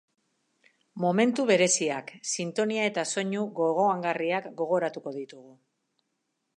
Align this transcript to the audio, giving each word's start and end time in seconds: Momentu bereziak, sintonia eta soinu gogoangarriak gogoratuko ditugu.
Momentu 1.03 1.45
bereziak, 1.51 2.09
sintonia 2.31 2.87
eta 2.93 3.05
soinu 3.17 3.45
gogoangarriak 3.63 4.51
gogoratuko 4.65 5.19
ditugu. 5.21 5.55